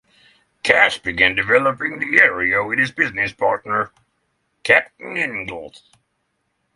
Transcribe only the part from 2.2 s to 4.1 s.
area with his business partner,